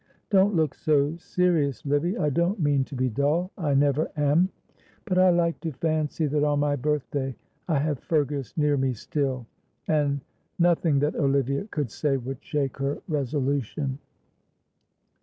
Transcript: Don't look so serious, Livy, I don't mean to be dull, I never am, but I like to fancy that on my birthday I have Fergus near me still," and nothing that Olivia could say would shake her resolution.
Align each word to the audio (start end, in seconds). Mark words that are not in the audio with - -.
Don't 0.31 0.55
look 0.55 0.73
so 0.73 1.15
serious, 1.17 1.85
Livy, 1.85 2.17
I 2.17 2.31
don't 2.31 2.59
mean 2.59 2.83
to 2.85 2.95
be 2.95 3.07
dull, 3.07 3.51
I 3.55 3.75
never 3.75 4.09
am, 4.17 4.49
but 5.05 5.19
I 5.19 5.29
like 5.29 5.59
to 5.59 5.73
fancy 5.73 6.25
that 6.25 6.43
on 6.43 6.57
my 6.59 6.75
birthday 6.75 7.35
I 7.67 7.77
have 7.77 7.99
Fergus 7.99 8.57
near 8.57 8.77
me 8.77 8.93
still," 8.95 9.45
and 9.87 10.19
nothing 10.57 10.97
that 11.01 11.15
Olivia 11.15 11.65
could 11.65 11.91
say 11.91 12.17
would 12.17 12.43
shake 12.43 12.77
her 12.77 12.97
resolution. 13.07 13.99